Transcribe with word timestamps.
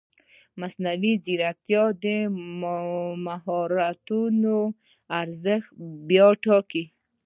مصنوعي 0.59 1.13
ځیرکتیا 1.25 1.83
د 2.03 2.05
مهارتونو 3.25 4.55
ارزښت 5.21 5.69
بیا 6.09 6.27
ټاکي. 6.43 6.83